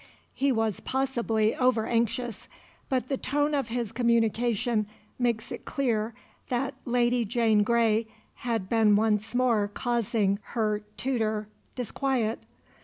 [0.33, 2.47] He was possibly over anxious,
[2.89, 4.87] but the tone of his communication
[5.19, 6.15] makes it clear
[6.49, 12.39] that Lady Jane Grey had been once more causing her tutor disquiet.